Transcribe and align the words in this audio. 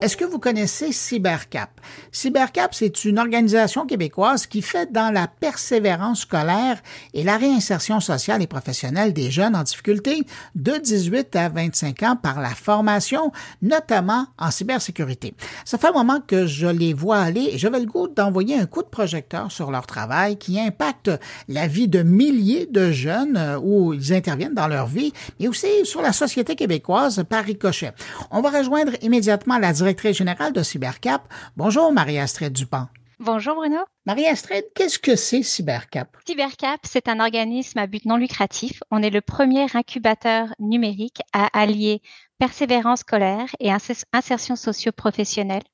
Est-ce 0.00 0.16
que 0.16 0.24
vous 0.24 0.38
connaissez 0.38 0.92
CyberCap? 0.92 1.78
CyberCap, 2.10 2.74
c'est 2.74 3.04
une 3.04 3.18
organisation 3.18 3.84
québécoise 3.84 4.46
qui 4.46 4.62
fait 4.62 4.90
dans 4.90 5.12
la 5.12 5.28
persévérance 5.28 6.20
scolaire 6.20 6.80
et 7.12 7.22
la 7.22 7.36
réinsertion 7.36 8.00
sociale 8.00 8.40
et 8.40 8.46
professionnelle 8.46 9.12
des 9.12 9.30
jeunes 9.30 9.54
en 9.54 9.62
difficulté 9.62 10.22
de 10.54 10.72
18 10.78 11.36
à 11.36 11.50
25 11.50 12.02
ans 12.04 12.16
par 12.16 12.40
la 12.40 12.48
formation, 12.48 13.30
notamment 13.60 14.26
en 14.38 14.50
cybersécurité. 14.50 15.34
Ça 15.66 15.76
fait 15.76 15.88
un 15.88 15.92
moment 15.92 16.22
que 16.26 16.46
je 16.46 16.68
les 16.68 16.94
vois 16.94 17.18
aller 17.18 17.50
et 17.52 17.58
j'avais 17.58 17.80
le 17.80 17.84
goût 17.84 18.08
d'envoyer 18.08 18.58
un 18.58 18.64
coup 18.64 18.82
de 18.82 18.88
projecteur 18.88 19.52
sur 19.52 19.70
leur 19.70 19.86
travail 19.86 20.38
qui 20.38 20.58
impacte 20.58 21.10
la 21.46 21.66
vie 21.66 21.88
de 21.88 22.02
milliers 22.02 22.64
de 22.64 22.90
jeunes 22.90 23.36
euh, 23.36 23.58
où 23.62 23.92
ils 23.92 24.14
interviennent 24.14 24.54
dans 24.54 24.66
leur 24.66 24.86
vie, 24.86 25.12
mais 25.38 25.48
aussi 25.48 25.84
sur 25.84 26.00
la 26.00 26.14
société 26.14 26.56
québécoise 26.56 27.22
par 27.28 27.44
ricochet. 27.44 27.92
On 28.30 28.40
va 28.40 28.48
rejoindre 28.48 28.92
immédiatement 29.02 29.58
la 29.58 29.74
direction 29.74 29.89
directrice 29.90 30.18
générale 30.18 30.52
de 30.52 30.62
Cybercap. 30.62 31.22
Bonjour, 31.56 31.90
Marie-Astrid 31.92 32.52
Dupont. 32.52 32.86
Bonjour 33.18 33.56
Bruno. 33.56 33.78
Marie-Astrid, 34.06 34.64
qu'est-ce 34.72 35.00
que 35.00 35.16
c'est 35.16 35.42
Cybercap? 35.42 36.16
Cybercap, 36.24 36.80
c'est 36.84 37.08
un 37.08 37.18
organisme 37.18 37.76
à 37.80 37.88
but 37.88 38.04
non 38.04 38.16
lucratif. 38.16 38.84
On 38.92 39.02
est 39.02 39.10
le 39.10 39.20
premier 39.20 39.66
incubateur 39.74 40.46
numérique 40.60 41.22
à 41.32 41.48
allier 41.58 42.02
persévérance 42.38 43.00
scolaire 43.00 43.48
et 43.58 43.72
insertion 44.12 44.54
socio-professionnelle. 44.54 45.64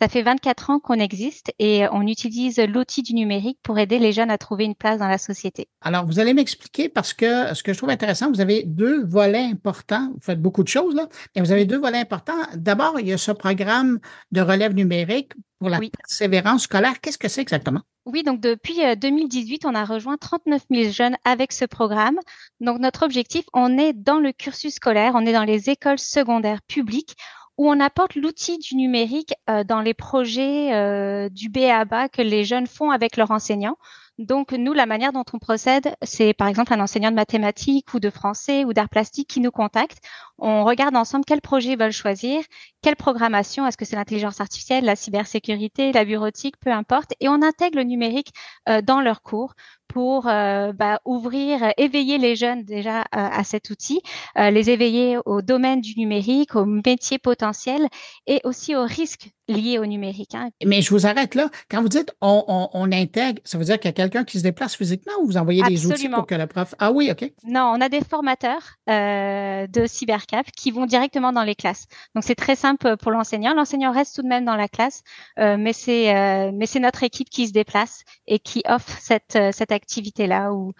Ça 0.00 0.08
fait 0.08 0.22
24 0.22 0.70
ans 0.70 0.80
qu'on 0.80 0.98
existe 0.98 1.52
et 1.58 1.86
on 1.92 2.02
utilise 2.02 2.58
l'outil 2.58 3.02
du 3.02 3.14
numérique 3.14 3.58
pour 3.62 3.78
aider 3.78 3.98
les 3.98 4.12
jeunes 4.12 4.30
à 4.30 4.38
trouver 4.38 4.64
une 4.64 4.74
place 4.74 4.98
dans 4.98 5.08
la 5.08 5.18
société. 5.18 5.68
Alors, 5.80 6.04
vous 6.04 6.18
allez 6.18 6.34
m'expliquer 6.34 6.88
parce 6.88 7.12
que 7.14 7.54
ce 7.54 7.62
que 7.62 7.72
je 7.72 7.78
trouve 7.78 7.90
intéressant, 7.90 8.30
vous 8.30 8.40
avez 8.40 8.64
deux 8.64 9.04
volets 9.04 9.44
importants. 9.44 10.10
Vous 10.14 10.20
faites 10.20 10.42
beaucoup 10.42 10.64
de 10.64 10.68
choses, 10.68 10.94
là, 10.94 11.08
mais 11.34 11.42
vous 11.42 11.52
avez 11.52 11.64
deux 11.64 11.78
volets 11.78 11.98
importants. 11.98 12.34
D'abord, 12.56 12.98
il 12.98 13.06
y 13.06 13.12
a 13.12 13.18
ce 13.18 13.30
programme 13.30 14.00
de 14.32 14.40
relève 14.40 14.74
numérique 14.74 15.32
pour 15.60 15.70
la 15.70 15.78
persévérance 15.78 16.64
scolaire. 16.64 17.00
Qu'est-ce 17.00 17.18
que 17.18 17.28
c'est 17.28 17.40
exactement? 17.40 17.80
Oui, 18.04 18.22
donc 18.22 18.40
depuis 18.40 18.80
2018, 18.96 19.64
euh, 19.64 19.68
on 19.70 19.74
a 19.74 19.84
rejoint 19.84 20.18
39 20.18 20.62
000 20.70 20.90
jeunes 20.90 21.16
avec 21.24 21.52
ce 21.52 21.64
programme. 21.64 22.18
Donc 22.60 22.78
notre 22.80 23.04
objectif, 23.04 23.44
on 23.54 23.78
est 23.78 23.94
dans 23.94 24.18
le 24.18 24.32
cursus 24.32 24.74
scolaire, 24.74 25.12
on 25.14 25.24
est 25.24 25.32
dans 25.32 25.44
les 25.44 25.70
écoles 25.70 25.98
secondaires 25.98 26.60
publiques 26.68 27.16
où 27.56 27.68
on 27.68 27.80
apporte 27.80 28.14
l'outil 28.14 28.58
du 28.58 28.76
numérique 28.76 29.34
euh, 29.48 29.64
dans 29.64 29.80
les 29.80 29.94
projets 29.94 30.74
euh, 30.74 31.28
du 31.28 31.48
BABA 31.48 32.08
que 32.08 32.22
les 32.22 32.44
jeunes 32.44 32.66
font 32.66 32.90
avec 32.90 33.16
leurs 33.16 33.30
enseignants. 33.30 33.76
Donc, 34.18 34.52
nous, 34.52 34.72
la 34.72 34.86
manière 34.86 35.12
dont 35.12 35.24
on 35.32 35.40
procède, 35.40 35.96
c'est 36.02 36.34
par 36.34 36.46
exemple 36.46 36.72
un 36.72 36.78
enseignant 36.78 37.10
de 37.10 37.16
mathématiques 37.16 37.94
ou 37.94 38.00
de 38.00 38.10
français 38.10 38.64
ou 38.64 38.72
d'art 38.72 38.88
plastique 38.88 39.28
qui 39.28 39.40
nous 39.40 39.50
contacte. 39.50 39.98
On 40.38 40.64
regarde 40.64 40.94
ensemble 40.94 41.24
quel 41.26 41.40
projet 41.40 41.70
ils 41.72 41.78
veulent 41.78 41.90
choisir, 41.90 42.44
quelle 42.80 42.94
programmation, 42.94 43.66
est-ce 43.66 43.76
que 43.76 43.84
c'est 43.84 43.96
l'intelligence 43.96 44.40
artificielle, 44.40 44.84
la 44.84 44.94
cybersécurité, 44.94 45.90
la 45.90 46.04
bureautique, 46.04 46.54
peu 46.60 46.70
importe, 46.70 47.14
et 47.18 47.28
on 47.28 47.42
intègre 47.42 47.78
le 47.78 47.84
numérique 47.84 48.32
euh, 48.68 48.82
dans 48.82 49.00
leurs 49.00 49.20
cours 49.20 49.54
pour 49.94 50.26
euh, 50.26 50.72
bah, 50.72 51.00
ouvrir, 51.04 51.72
éveiller 51.76 52.18
les 52.18 52.34
jeunes 52.34 52.64
déjà 52.64 53.02
euh, 53.02 53.04
à 53.12 53.44
cet 53.44 53.70
outil, 53.70 54.02
les 54.36 54.68
éveiller 54.68 55.18
au 55.24 55.40
domaine 55.40 55.80
du 55.80 55.94
numérique, 55.96 56.56
aux 56.56 56.64
métiers 56.64 57.18
potentiels 57.18 57.86
et 58.26 58.40
aussi 58.42 58.74
aux 58.74 58.84
risques 58.84 59.30
liés 59.46 59.78
au 59.78 59.86
numérique. 59.86 60.34
Hein. 60.34 60.48
Mais 60.64 60.82
je 60.82 60.90
vous 60.90 61.06
arrête 61.06 61.34
là. 61.34 61.48
Quand 61.70 61.80
vous 61.80 61.88
dites 61.88 62.12
on, 62.20 62.68
on, 62.72 62.92
intègre, 62.92 63.40
ça 63.44 63.56
veut 63.58 63.64
dire 63.64 63.78
qu'il 63.78 63.88
y 63.88 63.90
a 63.90 63.92
quelqu'un 63.92 64.24
qui 64.24 64.38
se 64.38 64.42
déplace 64.42 64.74
physiquement 64.74 65.12
ou 65.20 65.26
vous 65.26 65.36
envoyez 65.36 65.62
des 65.62 65.86
outils 65.86 66.08
pour 66.08 66.26
que 66.26 66.34
le 66.34 66.46
prof. 66.46 66.74
Ah 66.78 66.90
oui, 66.90 67.10
OK. 67.12 67.30
Non, 67.44 67.72
on 67.76 67.80
a 67.80 67.88
des 67.88 68.00
formateurs 68.00 68.62
de 68.88 69.86
cyber 69.86 70.24
qui 70.56 70.70
vont 70.70 70.86
directement 70.86 71.32
dans 71.32 71.42
les 71.42 71.54
classes. 71.54 71.86
Donc 72.14 72.24
c'est 72.24 72.34
très 72.34 72.56
simple 72.56 72.96
pour 72.96 73.10
l'enseignant. 73.10 73.54
L'enseignant 73.54 73.92
reste 73.92 74.16
tout 74.16 74.22
de 74.22 74.28
même 74.28 74.44
dans 74.44 74.56
la 74.56 74.68
classe, 74.68 75.02
euh, 75.38 75.56
mais 75.58 75.72
c'est 75.72 76.14
euh, 76.14 76.50
mais 76.52 76.66
c'est 76.66 76.80
notre 76.80 77.02
équipe 77.02 77.30
qui 77.30 77.46
se 77.46 77.52
déplace 77.52 78.02
et 78.26 78.38
qui 78.38 78.62
offre 78.66 78.96
cette 79.00 79.36
euh, 79.36 79.50
cette 79.52 79.72
activité 79.72 79.83
là 80.26 80.52
ou 80.52 80.72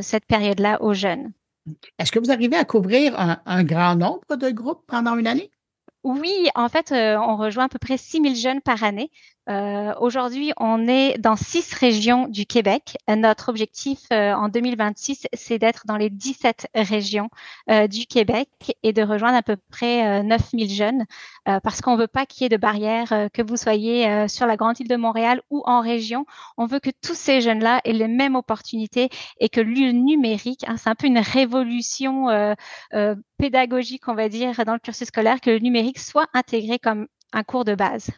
cette 0.00 0.26
période 0.26 0.60
là 0.60 0.80
aux 0.82 0.94
jeunes. 0.94 1.32
Est-ce 1.98 2.12
que 2.12 2.18
vous 2.18 2.30
arrivez 2.30 2.56
à 2.56 2.64
couvrir 2.64 3.14
un, 3.18 3.64
grand 3.64 3.96
nombre 3.96 4.36
de 4.36 4.50
groupes 4.50 4.84
pendant 4.86 5.16
une 5.16 5.26
année? 5.26 5.50
Oui, 6.06 6.48
en 6.54 6.68
fait, 6.68 6.92
on 6.92 7.36
rejoint 7.36 7.64
à 7.64 7.68
peu 7.68 7.80
près 7.80 7.96
6000 7.96 8.36
jeunes 8.36 8.60
par 8.60 8.84
année. 8.84 9.10
Euh, 9.48 9.94
Aujourd'hui, 10.00 10.52
on 10.56 10.88
est 10.88 11.18
dans 11.18 11.36
six 11.36 11.72
régions 11.72 12.26
du 12.28 12.46
Québec. 12.46 12.96
Notre 13.08 13.48
objectif 13.48 14.00
euh, 14.12 14.32
en 14.32 14.48
2026, 14.48 15.26
c'est 15.32 15.58
d'être 15.58 15.86
dans 15.86 15.96
les 15.96 16.10
17 16.10 16.68
régions 16.74 17.28
euh, 17.70 17.86
du 17.86 18.06
Québec 18.06 18.48
et 18.82 18.92
de 18.92 19.02
rejoindre 19.02 19.36
à 19.36 19.42
peu 19.42 19.56
près 19.70 20.22
9000 20.22 20.70
euh, 20.70 20.74
jeunes 20.74 21.04
parce 21.62 21.80
qu'on 21.80 21.96
veut 21.96 22.08
pas 22.08 22.26
qu'il 22.26 22.42
y 22.42 22.46
ait 22.46 22.48
de 22.48 22.56
barrières, 22.56 23.28
que 23.32 23.40
vous 23.40 23.56
soyez 23.56 24.26
sur 24.26 24.46
la 24.46 24.56
grande 24.56 24.80
île 24.80 24.88
de 24.88 24.96
Montréal 24.96 25.42
ou 25.50 25.62
en 25.64 25.80
région. 25.80 26.26
On 26.56 26.66
veut 26.66 26.80
que 26.80 26.90
tous 26.90 27.14
ces 27.14 27.40
jeunes-là 27.40 27.80
aient 27.84 27.92
les 27.92 28.08
mêmes 28.08 28.34
opportunités 28.34 29.10
et 29.38 29.48
que 29.48 29.60
le 29.60 29.92
numérique, 29.92 30.64
hein, 30.66 30.76
c'est 30.76 30.90
un 30.90 30.96
peu 30.96 31.06
une 31.06 31.20
révolution 31.20 32.26
pédagogique, 33.38 34.08
on 34.08 34.14
va 34.14 34.28
dire, 34.28 34.52
dans 34.64 34.74
le 34.74 34.78
cursus 34.78 35.08
scolaire, 35.08 35.40
que 35.40 35.50
le 35.50 35.58
numérique 35.58 35.98
soit 35.98 36.26
intégré 36.34 36.78
comme 36.78 37.06
un 37.32 37.42
cours 37.42 37.64
de 37.64 37.74
base. 37.74 38.10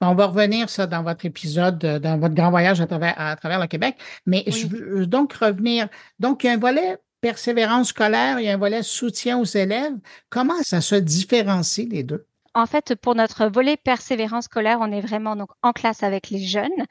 On 0.00 0.14
va 0.14 0.26
revenir 0.26 0.70
ça 0.70 0.86
dans 0.86 1.02
votre 1.02 1.26
épisode, 1.26 1.84
euh, 1.84 1.98
dans 1.98 2.18
votre 2.18 2.34
grand 2.34 2.50
voyage 2.50 2.80
à 2.80 2.86
travers, 2.86 3.60
le 3.60 3.66
Québec. 3.66 3.96
Mais 4.26 4.44
je 4.46 4.66
veux 4.66 5.06
donc 5.06 5.32
revenir. 5.34 5.88
Donc, 6.18 6.44
il 6.44 6.46
y 6.46 6.50
a 6.50 6.54
un 6.54 6.58
volet 6.58 6.98
persévérance 7.20 7.88
scolaire, 7.88 8.38
il 8.38 8.46
y 8.46 8.48
a 8.48 8.54
un 8.54 8.58
volet 8.58 8.82
soutien 8.82 9.38
aux 9.38 9.44
élèves. 9.44 9.94
Comment 10.30 10.62
ça 10.62 10.80
se 10.80 10.94
différencie 10.94 11.88
les 11.88 12.02
deux? 12.04 12.26
En 12.54 12.66
fait, 12.66 12.94
pour 12.94 13.14
notre 13.14 13.46
volet 13.46 13.76
persévérance 13.76 14.44
scolaire, 14.44 14.78
on 14.80 14.90
est 14.90 15.00
vraiment 15.00 15.36
donc 15.36 15.50
en 15.62 15.72
classe 15.72 16.02
avec 16.02 16.30
les 16.30 16.44
jeunes. 16.44 16.86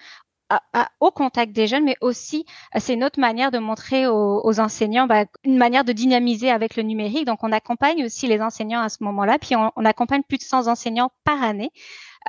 Au 1.00 1.12
contact 1.12 1.52
des 1.52 1.68
jeunes, 1.68 1.84
mais 1.84 1.98
aussi 2.02 2.46
euh, 2.76 2.80
c'est 2.82 2.94
une 2.94 3.04
autre 3.04 3.20
manière 3.20 3.52
de 3.52 3.60
montrer 3.60 4.08
aux, 4.08 4.60
enseignants 4.60 5.08
bah, 5.08 5.26
une 5.44 5.58
manière 5.58 5.84
de 5.84 5.92
dynamiser 5.92 6.50
avec 6.50 6.76
le 6.76 6.84
numérique. 6.84 7.26
Donc, 7.26 7.44
on 7.44 7.52
accompagne 7.52 8.06
aussi 8.06 8.28
les 8.28 8.42
enseignants 8.42 8.82
à 8.82 8.90
ce 8.90 9.04
moment-là, 9.04 9.38
puis 9.40 9.56
on, 9.56 9.72
on 9.76 9.86
accompagne 9.86 10.24
plus 10.24 10.38
de 10.38 10.44
100 10.44 10.68
enseignants 10.68 11.12
par 11.24 11.44
année. 11.44 11.72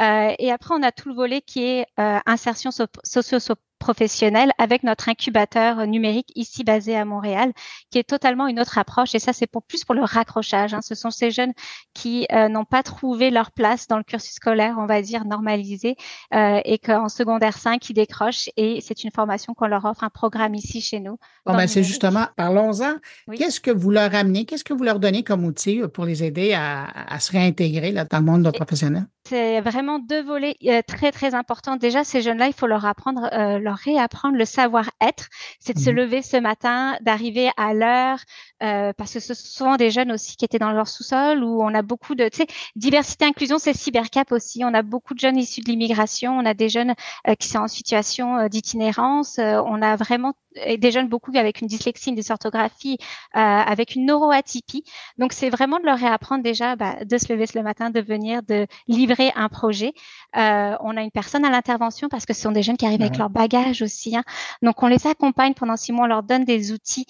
Euh, 0.00 0.32
et 0.38 0.52
après, 0.52 0.74
on 0.74 0.82
a 0.82 0.92
tout 0.92 1.08
le 1.08 1.14
volet 1.14 1.40
qui 1.40 1.64
est 1.64 1.86
euh, 1.98 2.18
insertion 2.26 2.70
socio 2.70 3.54
professionnelle 3.78 4.52
avec 4.58 4.82
notre 4.82 5.08
incubateur 5.08 5.86
numérique 5.86 6.30
ici 6.34 6.64
basé 6.64 6.96
à 6.96 7.04
Montréal, 7.04 7.52
qui 7.90 7.98
est 7.98 8.08
totalement 8.08 8.46
une 8.46 8.60
autre 8.60 8.78
approche. 8.78 9.14
Et 9.14 9.18
ça, 9.18 9.32
c'est 9.32 9.46
pour 9.46 9.62
plus 9.62 9.84
pour 9.84 9.94
le 9.94 10.02
raccrochage. 10.02 10.74
Hein. 10.74 10.80
Ce 10.82 10.94
sont 10.94 11.10
ces 11.10 11.30
jeunes 11.30 11.52
qui 11.94 12.26
euh, 12.32 12.48
n'ont 12.48 12.64
pas 12.64 12.82
trouvé 12.82 13.30
leur 13.30 13.52
place 13.52 13.86
dans 13.86 13.96
le 13.96 14.02
cursus 14.02 14.34
scolaire, 14.34 14.76
on 14.78 14.86
va 14.86 15.02
dire 15.02 15.24
normalisé, 15.24 15.96
euh, 16.34 16.60
et 16.64 16.78
qu'en 16.78 17.08
secondaire 17.08 17.56
5, 17.56 17.88
ils 17.88 17.94
décrochent. 17.94 18.50
Et 18.56 18.80
c'est 18.80 19.04
une 19.04 19.10
formation 19.10 19.54
qu'on 19.54 19.66
leur 19.66 19.84
offre, 19.84 20.04
un 20.04 20.10
programme 20.10 20.54
ici 20.54 20.80
chez 20.80 21.00
nous. 21.00 21.18
Bon, 21.46 21.54
ben, 21.54 21.66
c'est 21.66 21.84
justement, 21.84 22.26
parlons-en. 22.36 22.96
Qu'est-ce 23.36 23.60
que 23.60 23.70
vous 23.70 23.90
leur 23.90 24.14
amenez? 24.14 24.44
Qu'est-ce 24.44 24.64
que 24.64 24.74
vous 24.74 24.84
leur 24.84 24.98
donnez 24.98 25.22
comme 25.22 25.44
outil 25.44 25.80
pour 25.92 26.04
les 26.04 26.24
aider 26.24 26.54
à, 26.54 27.18
se 27.20 27.32
réintégrer 27.32 27.92
là, 27.92 28.04
dans 28.04 28.18
le 28.18 28.24
monde 28.24 28.52
professionnel? 28.52 29.06
C'est 29.28 29.60
vraiment 29.60 29.98
deux 29.98 30.22
volets 30.22 30.56
euh, 30.64 30.80
très, 30.86 31.12
très 31.12 31.34
importants. 31.34 31.76
Déjà, 31.76 32.02
ces 32.02 32.22
jeunes-là, 32.22 32.46
il 32.46 32.54
faut 32.54 32.66
leur 32.66 32.86
apprendre 32.86 33.28
euh, 33.34 33.58
leur 33.58 33.76
réapprendre 33.76 34.38
le 34.38 34.46
savoir-être. 34.46 35.28
C'est 35.60 35.74
de 35.74 35.78
se 35.78 35.90
mmh 35.90 35.94
lever 35.98 36.22
ce 36.22 36.36
matin, 36.38 36.96
d'arriver 37.02 37.50
à 37.58 37.74
l'heure, 37.74 38.20
euh, 38.62 38.92
parce 38.96 39.12
que 39.12 39.20
ce 39.20 39.34
sont 39.34 39.58
souvent 39.58 39.76
des 39.76 39.90
jeunes 39.90 40.12
aussi 40.12 40.36
qui 40.36 40.44
étaient 40.44 40.58
dans 40.58 40.72
leur 40.72 40.88
sous-sol 40.88 41.44
où 41.44 41.62
on 41.62 41.74
a 41.74 41.82
beaucoup 41.82 42.14
de, 42.14 42.28
tu 42.28 42.38
sais, 42.38 42.46
diversité, 42.74 43.24
inclusion, 43.24 43.58
c'est 43.58 43.72
cybercap 43.72 44.32
aussi. 44.32 44.64
On 44.64 44.74
a 44.74 44.82
beaucoup 44.82 45.14
de 45.14 45.20
jeunes 45.20 45.36
issus 45.36 45.60
de 45.60 45.66
l'immigration, 45.66 46.32
on 46.36 46.46
a 46.46 46.54
des 46.54 46.68
jeunes 46.68 46.94
euh, 47.28 47.34
qui 47.34 47.48
sont 47.48 47.58
en 47.58 47.68
situation 47.68 48.36
euh, 48.36 48.48
d'itinérance, 48.48 49.38
on 49.38 49.82
a 49.82 49.96
vraiment 49.96 50.34
des 50.78 50.90
jeunes 50.90 51.08
beaucoup 51.08 51.30
avec 51.36 51.60
une 51.60 51.68
dyslexie, 51.68 52.08
une 52.10 52.16
dysorthographie, 52.16 52.98
avec 53.32 53.94
une 53.94 54.06
neuroatypie. 54.06 54.82
Donc 55.18 55.32
c'est 55.32 55.50
vraiment 55.50 55.78
de 55.78 55.84
leur 55.84 55.98
réapprendre 55.98 56.42
déjà 56.42 56.74
bah, 56.74 56.96
de 57.04 57.18
se 57.18 57.32
lever 57.32 57.46
ce 57.46 57.58
matin, 57.60 57.90
de 57.90 58.00
venir, 58.00 58.42
de 58.42 58.66
livrer 58.88 59.17
un 59.34 59.48
projet. 59.48 59.92
on 60.34 60.96
a 60.96 61.02
une 61.02 61.10
personne 61.10 61.44
à 61.44 61.50
l'intervention 61.50 62.08
parce 62.08 62.26
que 62.26 62.34
ce 62.34 62.42
sont 62.42 62.52
des 62.52 62.62
jeunes 62.62 62.76
qui 62.76 62.86
arrivent 62.86 63.02
avec 63.02 63.18
leur 63.18 63.30
bagage 63.30 63.82
aussi. 63.82 64.16
Hein. 64.16 64.24
Donc 64.62 64.82
on 64.82 64.86
les 64.86 65.06
accompagne 65.06 65.54
pendant 65.54 65.76
six 65.76 65.92
mois, 65.92 66.04
on 66.04 66.08
leur 66.08 66.22
donne 66.22 66.44
des 66.44 66.72
outils 66.72 67.06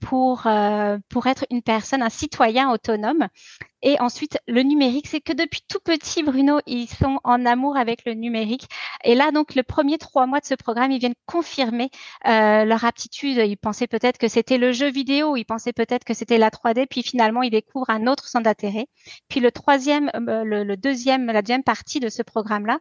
pour 0.00 0.46
euh, 0.46 0.98
pour 1.08 1.26
être 1.26 1.44
une 1.50 1.62
personne, 1.62 2.02
un 2.02 2.10
citoyen 2.10 2.70
autonome. 2.70 3.28
Et 3.82 4.00
ensuite, 4.00 4.38
le 4.48 4.62
numérique, 4.62 5.06
c'est 5.06 5.20
que 5.20 5.32
depuis 5.32 5.60
tout 5.68 5.78
petit, 5.82 6.22
Bruno, 6.22 6.60
ils 6.66 6.88
sont 6.88 7.20
en 7.24 7.46
amour 7.46 7.76
avec 7.76 8.04
le 8.04 8.14
numérique. 8.14 8.68
Et 9.04 9.14
là, 9.14 9.30
donc, 9.30 9.54
le 9.54 9.62
premier 9.62 9.98
trois 9.98 10.26
mois 10.26 10.40
de 10.40 10.46
ce 10.46 10.54
programme, 10.54 10.90
ils 10.90 10.98
viennent 10.98 11.14
confirmer 11.26 11.90
euh, 12.26 12.64
leur 12.64 12.84
aptitude. 12.84 13.36
Ils 13.38 13.56
pensaient 13.56 13.86
peut-être 13.86 14.18
que 14.18 14.28
c'était 14.28 14.58
le 14.58 14.72
jeu 14.72 14.90
vidéo, 14.90 15.36
ils 15.36 15.44
pensaient 15.44 15.72
peut-être 15.72 16.04
que 16.04 16.14
c'était 16.14 16.38
la 16.38 16.50
3D, 16.50 16.86
puis 16.86 17.02
finalement, 17.02 17.42
ils 17.42 17.50
découvrent 17.50 17.90
un 17.90 18.06
autre 18.06 18.26
centre 18.26 18.44
d'intérêt. 18.44 18.86
Puis 19.28 19.40
le 19.40 19.52
troisième, 19.52 20.10
euh, 20.16 20.44
le, 20.44 20.76
deuxième, 20.76 21.26
la 21.26 21.42
deuxième 21.42 21.62
partie 21.62 22.00
de 22.00 22.08
ce 22.08 22.22
programme-là, 22.22 22.78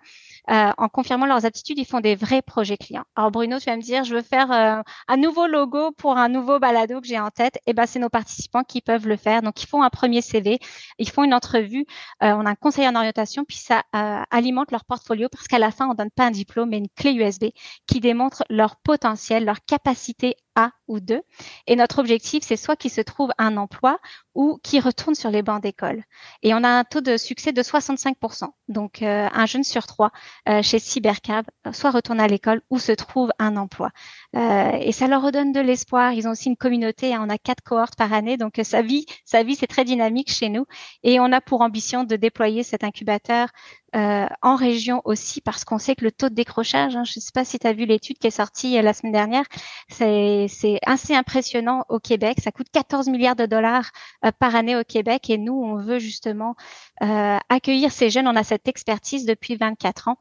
euh, 0.50 0.72
en 0.78 0.90
confirmant 0.90 1.26
leurs 1.26 1.46
aptitudes, 1.46 1.78
ils 1.78 1.86
font 1.86 2.00
des 2.00 2.16
vrais 2.16 2.42
projets 2.42 2.78
clients. 2.78 3.06
Alors, 3.16 3.32
Bruno, 3.32 3.60
tu 3.60 3.66
vas 3.66 3.76
me 3.76 3.82
dire, 3.82 4.04
je 4.04 4.16
veux 4.16 4.22
faire 4.22 4.52
euh, 4.52 4.82
un 5.08 5.18
nouveau 5.18 5.46
logo 5.46 5.92
pour 5.92 6.18
un 6.18 6.30
nouveau 6.30 6.60
balado 6.60 7.02
que 7.02 7.08
j'ai 7.08 7.20
en 7.20 7.30
tête. 7.30 7.60
Eh 7.68 7.74
ben, 7.74 7.86
c'est 7.86 8.00
nos 8.00 8.10
participants 8.10 8.64
qui 8.64 8.82
peuvent 8.82 9.08
le 9.08 9.18
faire. 9.18 9.42
Donc, 9.42 9.62
ils 9.62 9.68
font 9.68 9.84
un 9.84 9.90
premier 9.90 10.22
CV 10.22 10.60
Ils 10.98 11.10
font 11.10 11.24
une 11.24 11.34
entrevue, 11.34 11.86
euh, 12.24 12.32
on 12.34 12.46
a 12.46 12.52
un 12.52 12.56
conseiller 12.56 12.88
en 12.88 12.96
orientation, 12.96 13.46
puis 13.46 13.58
ça 13.58 13.84
euh, 13.96 14.22
alimente 14.32 14.72
leur 14.72 14.86
portfolio 14.86 15.28
parce 15.30 15.48
qu'à 15.48 15.60
la 15.60 15.72
fin, 15.72 15.88
on 15.90 15.94
donne 15.94 16.12
pas 16.12 16.26
un 16.26 16.32
diplôme, 16.32 16.70
mais 16.70 16.78
une 16.78 16.90
clé 16.90 17.14
USB 17.14 17.46
qui 17.88 18.00
démontre 18.00 18.44
leur 18.50 18.78
potentiel, 18.78 19.46
leur 19.46 19.64
capacité 19.66 20.36
a 20.58 20.72
ou 20.88 21.00
deux. 21.00 21.22
Et 21.68 21.76
notre 21.76 22.00
objectif, 22.00 22.44
c'est 22.44 22.58
soit 22.58 22.76
qu'ils 22.76 22.92
se 22.92 23.02
trouvent 23.02 23.32
un 23.38 23.56
emploi 23.56 24.00
ou 24.36 24.60
qu'ils 24.64 24.82
retournent 24.82 25.16
sur 25.16 25.30
les 25.30 25.42
bancs 25.42 25.62
d'école. 25.62 26.04
Et 26.42 26.54
on 26.54 26.64
a 26.64 26.70
un 26.70 26.84
taux 26.84 27.02
de 27.02 27.16
succès 27.16 27.54
de 27.54 27.62
65%. 27.62 28.46
Donc, 28.68 29.02
euh, 29.02 29.28
un 29.32 29.46
jeune 29.46 29.64
sur 29.64 29.88
trois 29.88 30.12
euh, 30.50 30.62
chez 30.62 30.80
Cybercab 30.80 31.46
euh, 31.66 31.74
soit 31.74 31.92
retourne 31.92 32.20
à 32.20 32.28
l'école 32.28 32.62
ou 32.70 32.80
se 32.80 32.92
trouve 32.92 33.32
un 33.40 33.56
emploi. 33.56 33.92
et 34.34 34.92
ça 34.92 35.08
leur 35.08 35.22
redonne 35.22 35.52
de 35.52 35.60
l'espoir. 35.60 36.14
Ils 36.14 36.28
ont 36.28 36.32
aussi 36.32 36.50
une 36.50 36.58
communauté. 36.58 37.14
Hein. 37.14 37.24
on 37.26 37.30
a 37.30 37.38
quatre 37.38 37.64
cohortes 37.64 37.96
par 37.96 38.12
année. 38.14 38.38
Donc, 38.38 38.60
sa 38.64 38.82
vie, 38.82 39.06
sa 39.26 39.44
vie, 39.44 39.56
c'est 39.56 39.68
très 39.68 39.86
dynamique 39.86 40.32
chez 40.32 40.50
nous. 40.50 40.66
Et 41.04 41.20
on 41.20 41.32
a 41.32 41.42
pour 41.42 41.62
ambition 41.62 42.04
de 42.04 42.16
déployer 42.16 42.64
cet 42.64 42.84
incubateur 42.84 43.50
euh, 43.96 44.28
en 44.42 44.56
région 44.56 45.02
aussi, 45.06 45.40
parce 45.40 45.64
qu'on 45.64 45.78
sait 45.78 45.96
que 45.96 46.04
le 46.04 46.12
taux 46.12 46.28
de 46.28 46.36
décrochage, 46.36 46.96
hein, 46.98 47.06
je 47.06 47.14
ne 47.18 47.22
sais 47.22 47.32
pas 47.34 47.46
si 47.46 47.58
tu 47.58 47.68
as 47.68 47.74
vu 47.74 47.86
l'étude 47.86 48.18
qui 48.18 48.28
est 48.28 48.32
sortie 48.32 48.78
euh, 48.78 48.82
la 48.82 48.94
semaine 48.94 49.14
dernière, 49.14 49.46
c'est 49.90 50.50
assez 50.86 51.16
impressionnant 51.16 51.86
au 51.88 52.00
Québec. 52.00 52.40
Ça 52.44 52.52
coûte 52.52 52.68
14 52.72 53.08
milliards 53.08 53.38
de 53.38 53.46
dollars 53.46 53.92
euh, 54.26 54.32
par 54.38 54.56
année 54.56 54.76
au 54.76 54.84
Québec 54.84 55.30
et 55.30 55.38
nous, 55.38 55.54
on 55.54 55.78
veut 55.78 56.00
justement 56.00 56.56
accueillir 57.00 57.92
ces 57.92 58.10
jeunes. 58.10 58.28
On 58.28 58.36
a 58.36 58.44
cette 58.44 58.68
expertise 58.68 59.26
depuis 59.26 59.56
24 59.56 60.10
ans 60.10 60.18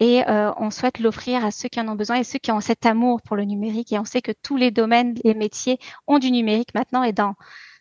et 0.00 0.22
on 0.28 0.70
souhaite 0.70 1.00
l'offrir 1.00 1.44
à 1.44 1.50
ceux 1.50 1.68
qui 1.68 1.80
en 1.80 1.88
ont 1.88 1.94
besoin 1.94 2.16
et 2.16 2.24
ceux 2.24 2.38
qui 2.38 2.52
ont 2.52 2.60
cet 2.60 2.86
amour 2.86 3.22
pour 3.22 3.34
le 3.36 3.44
numérique. 3.44 3.92
Et 3.92 3.98
on 3.98 4.04
sait 4.04 4.20
que 4.20 4.32
tous 4.42 4.56
les 4.56 4.70
domaines, 4.70 5.14
les 5.24 5.34
métiers 5.34 5.78
ont 6.06 6.18
du 6.18 6.30
numérique 6.30 6.74
maintenant 6.74 7.02
et 7.02 7.12
dans 7.12 7.34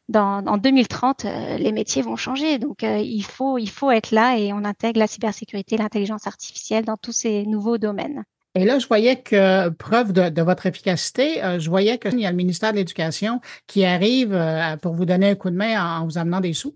dans, 0.10 0.46
en 0.46 0.58
2030, 0.58 1.26
euh, 1.26 1.58
les 1.58 1.72
métiers 1.72 2.02
vont 2.02 2.16
changer. 2.16 2.60
Donc, 2.60 2.84
euh, 2.84 3.00
il, 3.00 3.24
faut, 3.24 3.58
il 3.58 3.70
faut 3.70 3.92
être 3.92 4.12
là 4.12 4.38
et 4.38 4.54
on 4.54 4.64
intègre 4.64 5.00
la 5.00 5.08
cybersécurité, 5.08 5.78
l'intelligence 5.78 6.28
artificielle 6.28 6.86
dans 6.86 6.98
tous 6.98 7.12
ces 7.12 7.46
nouveaux 7.46 7.78
domaines. 7.78 8.24
Et 8.56 8.66
là, 8.66 8.80
je 8.80 8.88
voyais 8.88 9.18
que, 9.18 9.70
preuve 9.70 10.14
de, 10.14 10.42
votre 10.42 10.66
efficacité, 10.66 11.44
euh, 11.44 11.60
je 11.60 11.70
voyais 11.70 11.98
qu'il 12.00 12.20
y 12.20 12.26
a 12.26 12.32
le 12.32 12.38
ministère 12.38 12.72
de 12.72 12.78
l'Éducation 12.78 13.40
qui 13.68 13.86
arrive 13.86 14.38
pour 14.82 14.94
vous 14.94 15.06
donner 15.06 15.30
un 15.30 15.36
coup 15.36 15.50
de 15.50 15.56
main 15.56 16.00
en 16.00 16.06
vous 16.06 16.18
amenant 16.18 16.40
des 16.40 16.54
sous. 16.54 16.76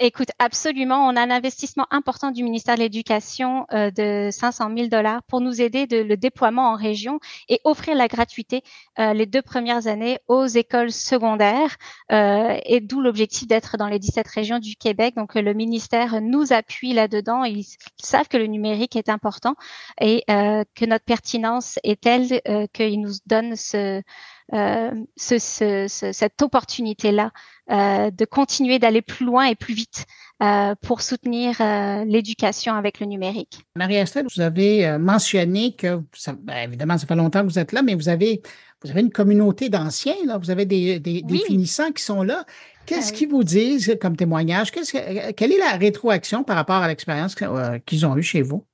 Écoute, 0.00 0.28
absolument. 0.38 1.08
On 1.08 1.16
a 1.16 1.22
un 1.22 1.30
investissement 1.30 1.86
important 1.90 2.30
du 2.30 2.44
ministère 2.44 2.76
de 2.76 2.82
l'Éducation 2.82 3.66
euh, 3.72 3.90
de 3.90 4.28
500 4.30 4.70
000 4.76 4.86
dollars 4.86 5.24
pour 5.24 5.40
nous 5.40 5.60
aider 5.60 5.88
de 5.88 5.96
le 5.96 6.16
déploiement 6.16 6.70
en 6.70 6.76
région 6.76 7.18
et 7.48 7.60
offrir 7.64 7.96
la 7.96 8.06
gratuité 8.06 8.62
euh, 9.00 9.12
les 9.12 9.26
deux 9.26 9.42
premières 9.42 9.88
années 9.88 10.20
aux 10.28 10.46
écoles 10.46 10.92
secondaires. 10.92 11.76
Euh, 12.12 12.56
et 12.64 12.80
d'où 12.80 13.00
l'objectif 13.00 13.48
d'être 13.48 13.76
dans 13.76 13.88
les 13.88 13.98
17 13.98 14.28
régions 14.28 14.60
du 14.60 14.76
Québec. 14.76 15.16
Donc, 15.16 15.34
le 15.34 15.52
ministère 15.52 16.20
nous 16.20 16.52
appuie 16.52 16.92
là-dedans. 16.92 17.42
Ils, 17.42 17.66
savent 18.00 18.28
que 18.28 18.36
le 18.36 18.46
numérique 18.46 18.94
est 18.94 19.08
important 19.08 19.56
et 20.00 20.22
que 20.28 20.84
notre 20.84 21.04
pertinence 21.04 21.80
est 21.82 22.00
telle 22.00 22.40
qu'ils 22.72 23.00
nous 23.00 23.14
donnent 23.26 23.56
ce 23.56 24.02
euh, 24.54 24.90
ce, 25.16 25.38
ce, 25.38 25.86
cette 26.12 26.40
opportunité-là 26.40 27.30
euh, 27.70 28.10
de 28.10 28.24
continuer 28.24 28.78
d'aller 28.78 29.02
plus 29.02 29.26
loin 29.26 29.46
et 29.46 29.54
plus 29.54 29.74
vite 29.74 30.06
euh, 30.42 30.74
pour 30.80 31.02
soutenir 31.02 31.56
l'éducation 32.06 32.74
avec 32.74 33.00
le 33.00 33.06
numérique. 33.06 33.60
Marie-Estelle, 33.76 34.26
vous 34.34 34.40
avez 34.40 34.96
mentionné 34.98 35.74
que, 35.74 36.00
ça, 36.14 36.32
ben, 36.32 36.68
évidemment, 36.68 36.96
ça 36.96 37.06
fait 37.06 37.16
longtemps 37.16 37.42
que 37.42 37.50
vous 37.52 37.58
êtes 37.58 37.72
là, 37.72 37.82
mais 37.82 37.94
vous 37.94 38.08
avez, 38.08 38.42
vous 38.82 38.90
avez 38.90 39.00
une 39.00 39.10
communauté 39.10 39.68
d'anciens, 39.68 40.14
là, 40.24 40.38
vous 40.38 40.50
avez 40.50 40.64
des, 40.64 41.00
des, 41.00 41.22
des 41.22 41.38
finissants 41.38 41.92
qui 41.92 42.02
sont 42.02 42.22
là. 42.22 42.44
Qu'est-ce 42.86 43.12
qu'ils 43.12 43.28
vous 43.28 43.44
disent 43.44 43.98
comme 44.00 44.16
témoignage? 44.16 44.70
Quelle 44.70 45.52
est 45.52 45.58
la 45.58 45.76
rétroaction 45.76 46.42
par 46.42 46.56
rapport 46.56 46.76
à 46.76 46.88
l'expérience 46.88 47.34
qu'ils 47.84 48.06
ont 48.06 48.16
eue 48.16 48.22
chez 48.22 48.40
vous? 48.40 48.64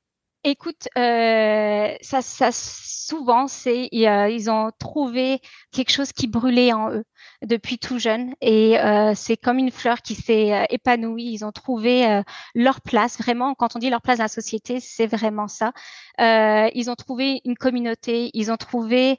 Écoute, 0.46 0.88
euh, 0.98 1.94
ça, 2.02 2.20
ça 2.20 2.50
souvent 2.52 3.46
c'est 3.46 3.88
ils 3.90 4.50
ont 4.50 4.70
trouvé 4.78 5.40
quelque 5.72 5.90
chose 5.90 6.12
qui 6.12 6.26
brûlait 6.26 6.72
en 6.72 6.90
eux 6.92 7.04
depuis 7.42 7.78
tout 7.78 7.98
jeune 7.98 8.34
et 8.40 8.78
euh, 8.78 9.12
c'est 9.14 9.36
comme 9.36 9.58
une 9.58 9.70
fleur 9.70 10.02
qui 10.02 10.14
s'est 10.14 10.52
euh, 10.52 10.64
épanouie. 10.70 11.30
Ils 11.32 11.44
ont 11.44 11.52
trouvé 11.52 12.06
euh, 12.06 12.22
leur 12.54 12.80
place 12.80 13.18
vraiment. 13.18 13.54
Quand 13.54 13.76
on 13.76 13.78
dit 13.78 13.90
leur 13.90 14.02
place 14.02 14.18
dans 14.18 14.24
la 14.24 14.28
société, 14.28 14.80
c'est 14.80 15.06
vraiment 15.06 15.48
ça. 15.48 15.72
Euh, 16.20 16.68
ils 16.74 16.90
ont 16.90 16.94
trouvé 16.94 17.40
une 17.44 17.56
communauté, 17.56 18.30
ils 18.34 18.50
ont 18.50 18.56
trouvé 18.56 19.18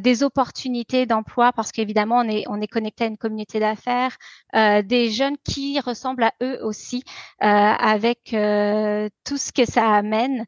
des 0.00 0.22
opportunités 0.22 1.06
d'emploi 1.06 1.52
parce 1.52 1.72
qu'évidemment 1.72 2.18
on 2.18 2.28
est 2.28 2.44
on 2.48 2.60
est 2.60 2.66
connecté 2.66 3.04
à 3.04 3.06
une 3.06 3.16
communauté 3.16 3.60
d'affaires, 3.60 4.16
des 4.54 5.10
jeunes 5.10 5.36
qui 5.44 5.78
ressemblent 5.80 6.24
à 6.24 6.32
eux 6.42 6.58
aussi 6.62 7.04
avec 7.40 8.24
tout 8.30 9.36
ce 9.36 9.52
que 9.52 9.64
ça 9.64 9.94
amène. 9.94 10.46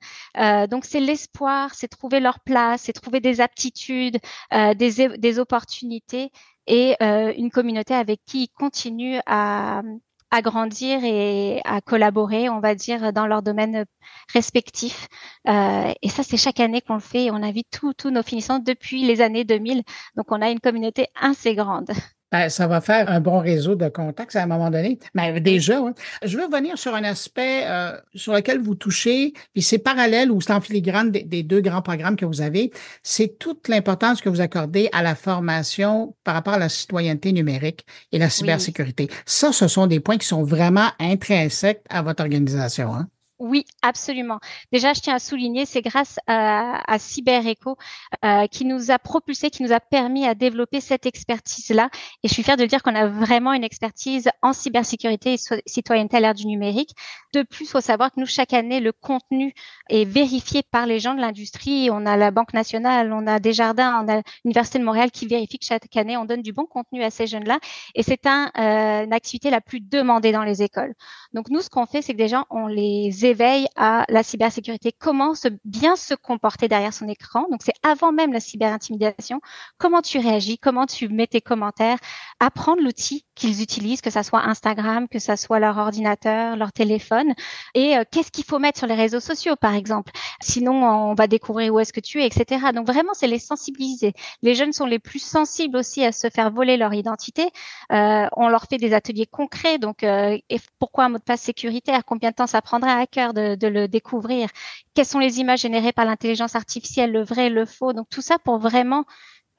donc 0.69 0.85
c'est 0.85 1.00
l'espoir, 1.00 1.75
c'est 1.75 1.88
trouver 1.88 2.20
leur 2.20 2.41
place, 2.41 2.82
c'est 2.82 2.93
trouver 2.93 3.20
des 3.20 3.41
aptitudes, 3.41 4.19
des 4.53 5.08
des 5.19 5.38
opportunités 5.38 6.32
et 6.70 6.96
euh, 7.02 7.34
une 7.37 7.50
communauté 7.50 7.94
avec 7.94 8.20
qui 8.25 8.44
ils 8.44 8.49
continuent 8.49 9.19
à, 9.26 9.82
à 10.31 10.43
grandir 10.43 11.00
et 11.05 11.61
à 11.64 11.81
collaborer, 11.81 12.49
on 12.49 12.61
va 12.61 12.75
dire, 12.76 13.12
dans 13.12 13.26
leurs 13.26 13.43
domaines 13.43 13.84
respectifs. 14.32 15.08
Euh, 15.49 15.93
et 16.00 16.08
ça, 16.08 16.22
c'est 16.22 16.37
chaque 16.37 16.61
année 16.61 16.81
qu'on 16.81 16.94
le 16.94 17.00
fait. 17.00 17.31
On 17.32 17.43
invite 17.43 17.69
tous 17.70 18.11
nos 18.11 18.22
finissants 18.22 18.61
depuis 18.61 19.05
les 19.05 19.20
années 19.20 19.44
2000. 19.44 19.82
Donc, 20.17 20.26
on 20.31 20.40
a 20.40 20.50
une 20.50 20.61
communauté 20.61 21.08
assez 21.20 21.55
grande. 21.56 21.90
Ben, 22.32 22.49
ça 22.49 22.67
va 22.67 22.81
faire 22.81 23.11
un 23.11 23.21
bon 23.21 23.41
réseau 23.41 23.75
de 23.75 23.88
contacts 23.88 24.37
à 24.37 24.43
un 24.43 24.47
moment 24.47 24.71
donné. 24.71 24.99
Mais 25.15 25.41
déjà, 25.41 25.81
je 26.25 26.37
veux 26.37 26.44
revenir 26.44 26.79
sur 26.79 26.94
un 26.94 27.03
aspect 27.03 27.65
euh, 27.67 27.97
sur 28.15 28.32
lequel 28.32 28.61
vous 28.61 28.77
touchez, 28.77 29.32
puis 29.53 29.62
c'est 29.62 29.79
parallèle 29.79 30.31
ou 30.31 30.41
c'est 30.41 30.53
en 30.53 30.61
filigrane 30.61 31.11
des, 31.11 31.43
deux 31.43 31.61
grands 31.61 31.82
programmes 31.82 32.17
que 32.17 32.25
vous 32.25 32.41
avez. 32.41 32.71
C'est 33.03 33.38
toute 33.38 33.69
l'importance 33.69 34.21
que 34.21 34.29
vous 34.29 34.41
accordez 34.41 34.88
à 34.93 35.03
la 35.03 35.15
formation 35.15 36.15
par 36.23 36.35
rapport 36.35 36.55
à 36.55 36.59
la 36.59 36.69
citoyenneté 36.69 37.32
numérique 37.32 37.85
et 38.12 38.19
la 38.19 38.31
cybersécurité. 38.31 39.09
Ça, 39.27 39.53
ce 39.53 39.67
sont 39.67 39.87
des 39.87 40.00
points 40.00 40.19
qui 40.19 40.27
sont 40.27 40.44
vraiment 40.44 40.88
intrinsèques 41.00 41.82
à 41.88 42.03
votre 42.03 42.23
organisation. 42.23 42.94
Hein? 42.94 43.09
Oui, 43.40 43.64
absolument. 43.81 44.38
Déjà, 44.70 44.92
je 44.92 45.00
tiens 45.00 45.14
à 45.14 45.19
souligner, 45.19 45.64
c'est 45.64 45.81
grâce 45.81 46.19
à, 46.26 46.82
à 46.87 46.98
CyberEco 46.98 47.78
euh, 48.22 48.46
qui 48.48 48.66
nous 48.66 48.90
a 48.90 48.98
propulsé, 48.98 49.48
qui 49.48 49.62
nous 49.62 49.72
a 49.72 49.81
permis 49.81 50.26
à 50.26 50.34
développer 50.34 50.82
cette 50.82 51.06
expertise-là. 51.06 51.88
Et 52.22 52.28
je 52.28 52.34
suis 52.34 52.42
fière 52.42 52.58
de 52.58 52.66
dire 52.66 52.82
qu'on 52.82 52.94
a 52.94 53.06
vraiment 53.06 53.54
une 53.54 53.64
expertise 53.64 54.28
en 54.42 54.52
cybersécurité 54.52 55.32
et 55.32 55.38
citoyenneté 55.64 56.19
à 56.19 56.20
l'ère 56.20 56.34
du 56.34 56.46
numérique. 56.46 56.90
De 57.32 57.42
plus, 57.42 57.64
il 57.64 57.69
faut 57.69 57.81
savoir 57.81 58.10
que 58.12 58.20
nous, 58.20 58.26
chaque 58.26 58.52
année, 58.52 58.78
le 58.78 58.92
contenu 58.92 59.54
est 59.88 60.04
vérifié 60.04 60.62
par 60.62 60.84
les 60.84 61.00
gens 61.00 61.15
de 61.15 61.20
l'industrie. 61.22 61.88
On 61.91 62.05
a 62.05 62.19
la 62.19 62.31
Banque 62.31 62.53
nationale, 62.53 63.10
on 63.10 63.26
a 63.26 63.41
Desjardins, 63.41 64.05
on 64.05 64.12
a 64.12 64.20
l'Université 64.44 64.79
de 64.79 64.84
Montréal 64.84 65.10
qui 65.10 65.26
vérifie 65.26 65.58
que 65.58 65.65
chaque 65.65 65.96
année, 65.96 66.19
on 66.19 66.26
donne 66.26 66.43
du 66.43 66.53
bon 66.53 66.67
contenu 66.67 67.03
à 67.03 67.08
ces 67.08 67.26
jeunes-là. 67.26 67.58
Et 67.94 68.03
c'est 68.03 68.26
un, 68.26 68.50
euh, 68.58 69.05
une 69.05 69.15
activité 69.15 69.48
la 69.48 69.62
plus 69.62 69.81
demandée 69.81 70.31
dans 70.31 70.44
les 70.44 70.62
écoles. 70.62 70.93
Donc, 71.32 71.48
nous, 71.48 71.62
ce 71.62 71.70
qu'on 71.70 71.86
fait, 71.86 72.03
c'est 72.03 72.12
que 72.12 72.19
déjà, 72.19 72.44
on 72.50 72.67
les 72.67 73.30
éveille 73.31 73.67
à 73.77 74.05
la 74.08 74.22
cybersécurité, 74.22 74.93
comment 74.93 75.34
se, 75.34 75.49
bien 75.65 75.96
se 75.96 76.15
comporter 76.15 76.69
derrière 76.69 76.93
son 76.93 77.08
écran. 77.08 77.46
Donc 77.51 77.60
c'est 77.65 77.75
avant 77.82 78.13
même 78.13 78.32
la 78.32 78.41
cyberintimidation, 78.41 79.41
comment 79.79 80.03
tu 80.03 80.19
réagis, 80.19 80.58
comment 80.58 80.87
tu 80.87 81.08
mets 81.08 81.27
tes 81.27 81.41
commentaires, 81.41 81.99
apprendre 82.41 82.82
l'outil 82.82 83.25
qu'ils 83.34 83.63
utilisent, 83.63 84.03
que 84.03 84.10
ça 84.10 84.22
soit 84.22 84.43
Instagram, 84.46 85.08
que 85.08 85.19
ça 85.19 85.37
soit 85.37 85.58
leur 85.58 85.79
ordinateur, 85.79 86.56
leur 86.56 86.72
téléphone, 86.72 87.32
et 87.75 87.96
euh, 87.96 88.05
qu'est-ce 88.10 88.31
qu'il 88.31 88.44
faut 88.44 88.58
mettre 88.58 88.79
sur 88.79 88.87
les 88.87 88.94
réseaux 88.94 89.20
sociaux, 89.20 89.56
par 89.56 89.75
exemple. 89.75 90.13
Sinon, 90.43 90.84
on 90.84 91.15
va 91.15 91.27
découvrir 91.27 91.72
où 91.72 91.79
est-ce 91.79 91.93
que 91.93 92.01
tu 92.01 92.20
es, 92.22 92.27
etc. 92.27 92.67
Donc 92.75 92.87
vraiment, 92.87 93.13
c'est 93.15 93.27
les 93.27 93.39
sensibiliser. 93.39 94.13
Les 94.43 94.55
jeunes 94.55 94.72
sont 94.72 94.87
les 94.87 94.99
plus 94.99 95.22
sensibles 95.22 95.77
aussi 95.77 96.05
à 96.05 96.13
se 96.13 96.29
faire 96.29 96.51
voler 96.51 96.77
leur 96.77 96.93
identité. 96.93 97.51
Euh, 97.93 98.27
on 98.37 98.49
leur 98.49 98.65
fait 98.65 98.79
des 98.79 98.93
ateliers 98.93 99.27
concrets. 99.27 99.79
Donc, 99.79 100.03
euh, 100.05 100.37
et 100.49 100.60
pourquoi 100.79 101.05
un 101.05 101.08
mot 101.08 101.19
de 101.19 101.22
passe 101.22 101.43
sécuritaire? 101.43 102.05
Combien 102.05 102.31
de 102.31 102.34
temps 102.34 102.46
ça 102.46 102.63
prendrait 102.63 102.91
à 102.91 102.96
de, 103.29 103.67
le 103.67 103.89
découvrir. 103.89 104.48
Quelles 104.94 105.06
sont 105.06 105.19
les 105.19 105.41
images 105.41 105.60
générées 105.60 105.93
par 105.93 106.05
l'intelligence 106.05 106.56
artificielle, 106.56 107.12
le 107.12 107.22
vrai, 107.22 107.50
le 107.50 107.67
faux? 107.67 107.93
Donc 107.93 108.08
tout 108.10 108.22
ça 108.22 108.39
pour 108.39 108.58
vraiment 108.58 109.05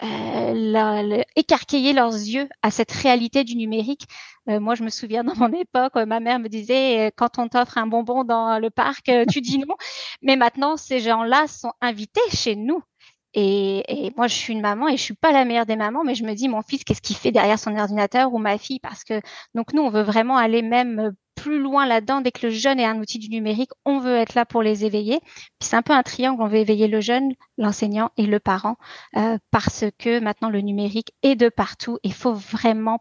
euh, 0.04 1.24
écarquiller 1.36 1.94
leurs 1.94 2.14
yeux 2.14 2.50
à 2.62 2.72
cette 2.72 2.92
réalité 2.92 3.44
du 3.44 3.56
numérique. 3.56 4.08
Euh, 4.50 4.60
moi, 4.60 4.76
je 4.76 4.84
me 4.84 4.90
souviens 4.90 5.24
dans 5.24 5.36
mon 5.36 5.52
époque, 5.54 5.96
ma 5.96 6.20
mère 6.20 6.40
me 6.40 6.50
disait 6.50 7.08
euh, 7.08 7.12
quand 7.16 7.38
on 7.38 7.48
t'offre 7.48 7.78
un 7.78 7.88
bonbon 7.88 8.24
dans 8.24 8.60
le 8.60 8.70
parc, 8.70 9.10
euh, 9.10 9.26
tu 9.30 9.42
dis 9.42 9.60
non. 9.60 9.76
Mais 10.22 10.36
maintenant, 10.36 10.78
ces 10.78 11.00
gens-là 11.00 11.48
sont 11.48 11.74
invités 11.82 12.22
chez 12.34 12.56
nous. 12.56 12.82
Et, 13.34 14.08
et, 14.08 14.14
moi, 14.18 14.28
je 14.28 14.36
suis 14.36 14.54
une 14.54 14.62
maman 14.62 14.90
et 14.90 14.98
je 14.98 15.02
suis 15.04 15.14
pas 15.14 15.32
la 15.32 15.46
meilleure 15.46 15.66
des 15.66 15.78
mamans, 15.78 16.04
mais 16.04 16.16
je 16.16 16.26
me 16.26 16.34
dis 16.34 16.50
mon 16.50 16.62
fils, 16.62 16.84
qu'est-ce 16.84 17.02
qu'il 17.02 17.16
fait 17.16 17.32
derrière 17.32 17.58
son 17.60 17.78
ordinateur 17.78 18.34
ou 18.34 18.40
ma 18.40 18.58
fille 18.58 18.80
Parce 18.80 19.04
que 19.06 19.22
donc 19.56 19.74
nous, 19.74 19.82
on 19.82 19.90
veut 19.90 20.02
vraiment 20.02 20.36
aller 20.38 20.62
même 20.62 21.14
plus 21.36 21.60
loin 21.60 21.86
là-dedans. 21.86 22.22
Dès 22.22 22.32
que 22.32 22.48
le 22.48 22.52
jeune 22.52 22.80
est 22.80 22.86
un 22.86 23.00
outil 23.00 23.20
du 23.20 23.30
numérique, 23.30 23.72
on 23.86 24.00
veut 24.00 24.16
être 24.18 24.36
là 24.36 24.46
pour 24.46 24.62
les 24.62 24.86
éveiller. 24.86 25.20
Puis 25.22 25.70
c'est 25.70 25.76
un 25.76 25.82
peu 25.82 25.94
un 25.94 26.04
triangle. 26.04 26.42
On 26.42 26.48
veut 26.48 26.58
éveiller 26.58 26.88
le 26.88 27.02
jeune, 27.02 27.34
l'enseignant 27.58 28.12
et 28.18 28.26
le 28.26 28.40
parent, 28.40 28.78
euh, 29.18 29.38
parce 29.52 29.86
que 29.98 30.20
maintenant 30.20 30.50
le 30.50 30.62
numérique 30.62 31.14
est 31.24 31.36
de 31.36 31.50
partout. 31.50 31.98
Il 32.04 32.14
faut 32.14 32.34
vraiment 32.34 33.00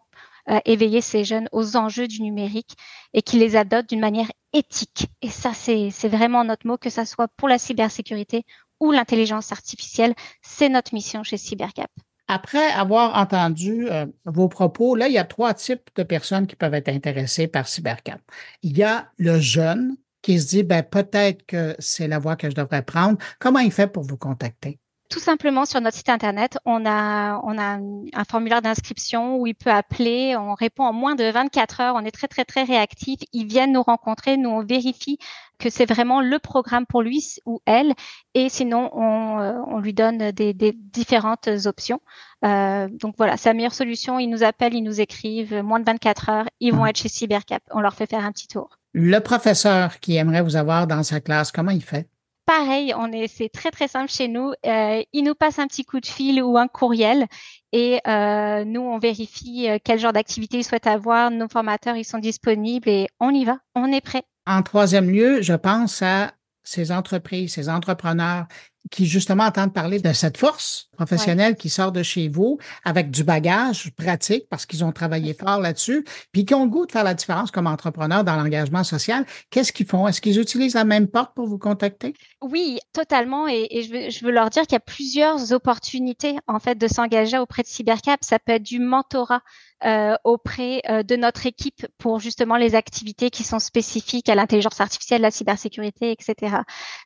éveiller 0.65 1.01
ces 1.01 1.23
jeunes 1.23 1.49
aux 1.53 1.77
enjeux 1.77 2.09
du 2.09 2.23
numérique 2.23 2.75
et 3.13 3.23
qui 3.23 3.39
les 3.39 3.55
adoptent 3.55 3.91
d'une 3.91 4.01
manière 4.01 4.33
éthique. 4.53 5.07
Et 5.23 5.31
ça, 5.31 5.53
c'est 5.55 6.09
vraiment 6.09 6.45
notre 6.45 6.67
mot, 6.67 6.77
que 6.77 6.91
ça 6.91 7.07
soit 7.07 7.29
pour 7.37 7.49
la 7.49 7.59
cybersécurité 7.59 8.45
ou 8.81 8.91
l'intelligence 8.91 9.53
artificielle. 9.53 10.15
C'est 10.43 10.69
notre 10.69 10.95
mission 10.95 11.23
chez 11.23 11.37
Cybercap. 11.37 11.91
Après 12.33 12.71
avoir 12.71 13.17
entendu 13.17 13.89
euh, 13.91 14.07
vos 14.25 14.49
propos, 14.49 14.95
là, 14.95 15.09
il 15.09 15.15
y 15.15 15.19
a 15.19 15.25
trois 15.25 15.53
types 15.53 15.91
de 15.97 16.05
personnes 16.05 16.47
qui 16.47 16.55
peuvent 16.55 16.75
être 16.75 16.89
intéressées 16.89 17.49
par 17.49 17.67
Cybercap. 17.67 18.21
Il 18.63 18.79
y 18.79 18.85
a 18.85 19.11
le 19.19 19.41
jeune 19.41 19.97
qui 20.23 20.39
se 20.39 20.47
dit, 20.47 20.63
ben, 20.63 20.85
peut-être 20.85 21.45
que 21.45 21.75
c'est 21.81 22.07
la 22.07 22.21
voie 22.21 22.37
que 22.37 22.49
je 22.49 22.55
devrais 22.55 22.83
prendre. 22.83 23.19
Comment 23.41 23.59
il 23.59 23.73
fait 23.73 23.89
pour 23.89 24.05
vous 24.05 24.17
contacter? 24.17 24.79
Tout 25.11 25.19
simplement 25.19 25.67
sur 25.67 25.81
notre 25.81 25.97
site 25.97 26.09
internet, 26.09 26.57
on 26.65 26.87
a, 26.87 27.41
on 27.43 27.59
a 27.59 27.79
un 28.13 28.25
formulaire 28.25 28.63
d'inscription 28.63 29.37
où 29.39 29.47
il 29.47 29.57
peut 29.57 29.71
appeler. 29.71 30.37
On 30.37 30.55
répond 30.55 30.85
en 30.85 30.93
moins 30.93 31.17
de 31.17 31.25
24 31.25 31.81
heures. 31.81 31.95
On 31.97 32.05
est 32.05 32.13
très, 32.13 32.29
très, 32.29 32.45
très 32.45 32.63
réactif. 32.63 33.19
Ils 33.33 33.47
viennent 33.47 33.73
nous 33.73 33.83
rencontrer. 33.83 34.37
Nous, 34.37 34.49
on 34.49 34.65
vérifie 34.65 35.19
que 35.59 35.69
c'est 35.69 35.85
vraiment 35.85 36.21
le 36.21 36.39
programme 36.39 36.87
pour 36.87 37.03
lui 37.03 37.35
ou 37.45 37.61
elle. 37.67 37.93
Et 38.35 38.49
sinon, 38.49 38.89
on, 38.93 39.41
euh, 39.41 39.53
on 39.67 39.81
lui 39.81 39.95
donne 39.95 40.31
des, 40.31 40.55
des 40.55 40.73
différentes 40.73 41.49
options. 41.67 42.01
Euh, 42.45 42.89
donc 42.89 43.17
voilà, 43.19 43.37
c'est 43.37 43.49
la 43.49 43.55
meilleure 43.55 43.75
solution. 43.75 44.21
Ils 44.21 44.29
nous 44.29 44.45
appellent, 44.45 44.75
ils 44.75 44.83
nous 44.83 45.01
écrivent. 45.01 45.61
Moins 45.63 45.81
de 45.81 45.85
24 45.87 46.29
heures, 46.29 46.49
ils 46.61 46.73
vont 46.73 46.85
mmh. 46.85 46.89
être 46.89 46.99
chez 46.99 47.09
Cybercap. 47.09 47.63
On 47.73 47.81
leur 47.81 47.95
fait 47.95 48.07
faire 48.07 48.25
un 48.25 48.31
petit 48.31 48.47
tour. 48.47 48.71
Le 48.93 49.19
professeur 49.19 49.99
qui 49.99 50.17
aimerait 50.17 50.43
vous 50.43 50.57
avoir 50.57 50.87
dans 50.87 51.03
sa 51.03 51.21
classe, 51.21 51.51
comment 51.51 51.73
il 51.73 51.83
fait? 51.83 52.09
Pareil, 52.51 52.93
on 52.97 53.13
est, 53.13 53.29
c'est 53.29 53.49
très 53.49 53.71
très 53.71 53.87
simple 53.87 54.11
chez 54.11 54.27
nous. 54.27 54.53
Euh, 54.67 55.03
il 55.13 55.23
nous 55.23 55.37
passe 55.37 55.61
un 55.61 55.69
petit 55.69 55.85
coup 55.85 56.01
de 56.01 56.07
fil 56.07 56.43
ou 56.43 56.59
un 56.59 56.67
courriel 56.67 57.29
et 57.71 58.01
euh, 58.09 58.65
nous 58.65 58.81
on 58.81 58.99
vérifie 58.99 59.69
euh, 59.69 59.79
quel 59.83 60.01
genre 60.01 60.13
d'activité 60.13 60.59
il 60.59 60.65
souhaite 60.65 60.89
avoir. 60.89 61.31
Nos 61.31 61.47
formateurs 61.49 61.95
ils 61.95 62.05
sont 62.05 62.19
disponibles 62.19 62.89
et 62.89 63.07
on 63.21 63.31
y 63.31 63.45
va, 63.45 63.59
on 63.77 63.93
est 63.93 64.01
prêt. 64.01 64.25
En 64.49 64.63
troisième 64.63 65.11
lieu, 65.11 65.43
je 65.43 65.53
pense 65.53 66.03
à 66.03 66.33
ces 66.65 66.91
entreprises, 66.91 67.55
ces 67.55 67.69
entrepreneurs 67.69 68.47
qui 68.91 69.07
justement 69.07 69.45
entendent 69.45 69.73
parler 69.73 70.01
de 70.01 70.13
cette 70.13 70.37
force 70.37 70.89
professionnelle 70.93 71.57
qui 71.57 71.71
sort 71.71 71.93
de 71.93 72.03
chez 72.03 72.29
vous 72.29 72.59
avec 72.85 73.11
du 73.11 73.25
bagage 73.25 73.91
pratique 73.93 74.49
parce 74.49 74.67
qu'ils 74.67 74.85
ont 74.85 74.93
travaillé 74.93 75.35
fort 75.35 75.61
là-dessus, 75.61 76.05
puis 76.33 76.45
qui 76.45 76.55
ont 76.55 76.65
le 76.65 76.71
goût 76.71 76.87
de 76.87 76.93
faire 76.93 77.05
la 77.05 77.15
différence 77.15 77.51
comme 77.51 77.67
entrepreneur 77.67 78.25
dans 78.25 78.37
l'engagement 78.37 78.85
social. 78.85 79.25
Qu'est-ce 79.51 79.73
qu'ils 79.73 79.87
font? 79.87 80.09
Est-ce 80.09 80.21
qu'ils 80.21 80.41
utilisent 80.41 80.75
la 80.75 80.85
même 80.85 81.09
porte 81.09 81.35
pour 81.35 81.47
vous 81.47 81.59
contacter? 81.59 82.15
Oui, 82.43 82.79
totalement. 82.93 83.49
Et, 83.49 83.83
je, 83.83 83.93
veux, 83.93 84.11
je, 84.11 84.25
veux, 84.25 84.33
leur 84.33 84.51
dire 84.51 84.63
qu'il 84.63 84.73
y 84.73 84.77
a 84.77 84.81
plusieurs 84.81 85.53
opportunités 85.53 86.37
en 86.47 86.59
fait 86.59 86.77
de 86.77 86.89
s'engager 86.89 87.39
auprès 87.39 87.63
de 87.63 87.69
Cybercap. 87.69 88.21
Ça 88.23 88.39
peut 88.39 88.53
être 88.53 88.63
du 88.63 88.79
mentorat 88.81 89.43
euh, 89.83 90.15
auprès 90.25 90.83
euh, 90.91 91.03
de 91.03 91.17
notre 91.17 91.47
équipe 91.47 91.87
pour 91.97 92.21
justement 92.21 92.57
les 92.57 92.75
activités 92.75 93.31
qui 93.31 93.45
sont 93.45 93.59
spécifiques 93.59 94.29
à 94.29 94.35
l'intelligence 94.35 94.79
artificielle, 94.79 95.23
la 95.23 95.31
cybersécurité, 95.31 96.13
etc. 96.13 96.57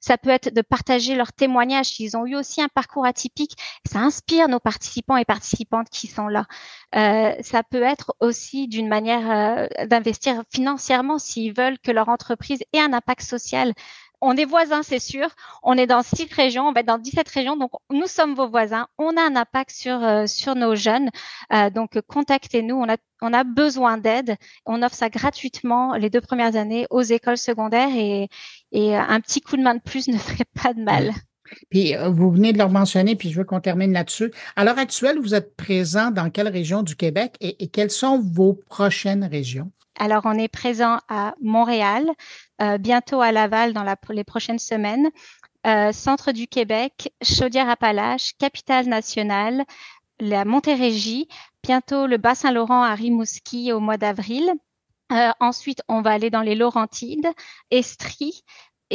Ça 0.01 0.19
peut 0.19 0.31
être 0.31 0.53
de 0.53 0.61
partager 0.61 1.15
leurs 1.15 1.33
témoignages. 1.33 1.64
Ils 1.99 2.17
ont 2.17 2.27
eu 2.27 2.37
aussi 2.37 2.63
un 2.63 2.69
parcours 2.69 3.07
atypique. 3.07 3.57
Ça 3.91 4.01
inspire 4.01 4.49
nos 4.49 4.61
participants 4.61 5.17
et 5.17 5.25
participantes 5.25 5.89
qui 5.91 6.07
sont 6.07 6.29
là. 6.29 6.47
Euh, 6.95 7.35
ça 7.43 7.63
peut 7.63 7.83
être 7.83 8.15
aussi 8.21 8.69
d'une 8.69 8.89
manière 8.89 9.69
d'investir 9.87 10.43
financièrement 10.53 11.19
s'ils 11.19 11.53
veulent 11.53 11.79
que 11.79 11.91
leur 11.91 12.09
entreprise 12.09 12.61
ait 12.73 12.81
un 12.81 12.93
impact 12.93 13.23
social 13.23 13.73
on 14.25 14.37
est 14.37 14.45
voisins, 14.47 14.83
c'est 14.83 14.99
sûr. 14.99 15.29
On 15.63 15.77
est 15.77 15.87
dans 15.87 16.03
six 16.03 16.33
régions, 16.33 16.67
on 16.69 16.73
va 16.73 16.81
être 16.81 16.87
dans 16.87 16.99
17 16.99 17.29
régions. 17.29 17.57
Donc, 17.57 17.73
nous 17.91 18.07
sommes 18.07 18.35
vos 18.35 18.49
voisins. 18.49 18.89
On 18.99 19.17
a 19.17 19.23
un 19.23 19.37
impact 19.37 19.71
sur, 19.71 20.03
euh, 20.03 20.27
sur 20.27 20.55
nos 20.55 20.75
jeunes. 20.75 21.11
Euh, 21.53 21.71
donc, 21.71 22.01
contactez-nous. 22.09 22.75
On 22.75 22.89
a, 22.89 22.97
on 23.21 23.33
a 23.33 23.45
besoin 23.45 23.99
d'aide. 23.99 24.37
On 24.67 24.83
offre 24.83 24.95
ça 24.95 25.11
gratuitement 25.11 25.95
les 25.95 26.11
deux 26.11 26.23
premières 26.23 26.57
années 26.57 26.87
aux 26.91 27.03
écoles 27.03 27.39
secondaires 27.39 27.95
et, 27.95 28.29
et 28.73 28.97
un 28.97 29.21
petit 29.21 29.41
coup 29.43 29.57
de 29.57 29.63
main 29.63 29.75
de 29.75 29.83
plus 29.83 30.09
ne 30.09 30.19
ferait 30.19 30.47
pas 30.63 30.73
de 30.73 30.83
mal. 30.83 31.13
Puis 31.71 31.97
euh, 31.97 32.09
vous 32.09 32.31
venez 32.31 32.53
de 32.53 32.59
le 32.59 32.69
mentionner, 32.69 33.17
puis 33.17 33.31
je 33.31 33.39
veux 33.39 33.45
qu'on 33.45 33.61
termine 33.61 33.93
là-dessus. 33.93 34.33
À 34.57 34.65
l'heure 34.65 34.79
actuelle, 34.79 35.19
vous 35.19 35.35
êtes 35.35 35.57
présent 35.57 36.11
dans 36.11 36.31
quelle 36.31 36.49
région 36.49 36.83
du 36.83 36.97
Québec 36.97 37.37
et 37.41 37.69
quelles 37.69 37.91
sont 37.91 38.19
vos 38.19 38.55
prochaines 38.55 39.25
régions? 39.25 39.71
Alors, 39.99 40.23
on 40.25 40.37
est 40.39 40.49
présent 40.49 40.99
à 41.09 41.35
Montréal, 41.41 42.11
euh, 42.61 42.79
bientôt 42.79 43.21
à 43.21 43.31
Laval 43.31 43.73
dans 43.73 43.85
les 44.11 44.25
prochaines 44.25 44.59
semaines, 44.59 45.09
euh, 45.67 45.93
centre 45.93 46.33
du 46.33 46.49
Québec, 46.49 47.13
Chaudière-Appalaches, 47.23 48.33
capitale 48.39 48.87
nationale, 48.87 49.65
la 50.21 50.45
Montérégie, 50.45 51.29
bientôt 51.63 52.07
le 52.07 52.17
Bas-Saint-Laurent 52.17 52.83
à 52.83 52.95
Rimouski 52.95 53.73
au 53.73 53.81
mois 53.81 53.97
d'avril. 53.97 54.53
Ensuite, 55.39 55.81
on 55.89 56.03
va 56.03 56.11
aller 56.11 56.31
dans 56.31 56.41
les 56.41 56.57
Laurentides, 56.57 57.29
Estrie, 57.71 58.43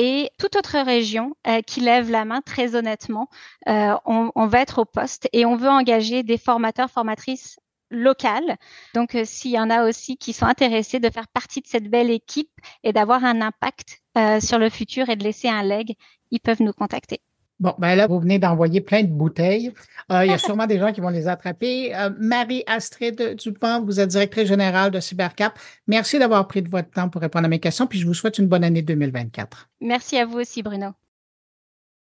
et 0.02 0.30
toute 0.38 0.56
autre 0.56 0.80
région 0.80 1.36
qui 1.68 1.82
lève 1.82 2.10
la 2.10 2.24
main 2.24 2.40
très 2.42 2.76
honnêtement, 2.76 3.30
on, 3.68 4.32
on, 4.34 4.48
va 4.48 4.62
être 4.62 4.80
au 4.80 4.86
poste 4.86 5.28
et 5.34 5.46
on 5.46 5.58
veut 5.58 5.70
engager 5.70 6.24
des 6.24 6.38
formateurs, 6.38 6.90
formatrices 6.90 7.58
locales. 7.92 8.58
Donc, 8.94 9.16
euh, 9.16 9.24
s'il 9.26 9.52
y 9.52 9.60
en 9.60 9.70
a 9.70 9.88
aussi 9.88 10.18
qui 10.18 10.34
sont 10.34 10.46
intéressés 10.46 11.00
de 11.00 11.10
faire 11.10 11.28
partie 11.28 11.62
de 11.62 11.68
cette 11.68 11.90
belle 11.90 12.12
équipe 12.12 12.52
et 12.84 12.94
d'avoir 12.94 13.24
un 13.24 13.42
impact 13.42 14.00
euh, 14.18 14.40
sur 14.40 14.58
le 14.58 14.70
futur 14.70 15.10
et 15.10 15.16
de 15.16 15.24
laisser 15.24 15.50
un 15.50 15.64
leg, 15.64 15.96
ils 16.32 16.40
peuvent 16.40 16.62
nous 16.62 16.74
contacter. 16.74 17.22
Bon, 17.60 17.76
ben 17.78 17.96
là, 17.96 18.08
vous 18.08 18.20
venez 18.20 18.40
d'envoyer 18.40 18.82
plein 18.82 19.04
de 19.04 19.12
bouteilles. 19.12 19.74
Euh, 20.12 20.26
il 20.26 20.32
y 20.32 20.34
a 20.34 20.38
sûrement 20.40 20.68
des 20.68 20.80
gens 20.80 20.92
qui 20.92 21.02
vont 21.02 21.10
les 21.10 21.28
attraper. 21.28 21.94
Marie-Astrid 22.20 23.36
Dupont, 23.36 23.84
vous 23.84 24.00
êtes 24.00 24.10
directrice 24.10 24.48
générale 24.48 24.92
de 24.92 25.00
Cybercap. 25.00 25.58
Merci 25.88 26.20
d'avoir 26.20 26.48
pris 26.48 26.62
de 26.62 26.70
votre 26.70 26.90
temps 26.90 27.10
pour 27.10 27.22
répondre 27.22 27.46
à 27.46 27.50
mes 27.50 27.60
questions, 27.60 27.88
puis 27.88 28.00
je 28.00 28.08
vous 28.08 28.14
souhaite 28.14 28.38
une 28.38 28.48
bonne 28.48 28.64
année 28.64 28.82
2024. 28.82 29.70
Merci 29.82 30.18
à 30.18 30.26
vous 30.26 30.40
aussi, 30.40 30.64
Bruno. 30.64 30.94